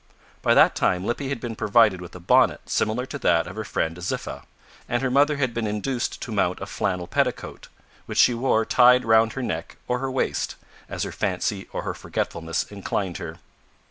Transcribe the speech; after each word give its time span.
By 0.41 0.55
that 0.55 0.73
time 0.73 1.05
Lippy 1.05 1.29
had 1.29 1.39
been 1.39 1.55
provided 1.55 2.01
with 2.01 2.15
a 2.15 2.19
bonnet 2.19 2.61
similar 2.67 3.05
to 3.05 3.19
that 3.19 3.45
of 3.45 3.55
her 3.55 3.63
friend 3.63 3.95
Ziffa, 3.97 4.45
and 4.89 5.03
her 5.03 5.11
mother 5.11 5.37
had 5.37 5.53
been 5.53 5.67
induced 5.67 6.19
to 6.23 6.31
mount 6.31 6.59
a 6.59 6.65
flannel 6.65 7.05
petticoat, 7.05 7.67
which 8.07 8.17
she 8.17 8.33
wore 8.33 8.65
tied 8.65 9.05
round 9.05 9.33
her 9.33 9.43
neck 9.43 9.77
or 9.87 9.99
her 9.99 10.09
waist, 10.09 10.55
as 10.89 11.03
her 11.03 11.11
fancy 11.11 11.67
or 11.71 11.83
her 11.83 11.93
forgetfulness 11.93 12.63
inclined 12.71 13.17
her. 13.17 13.37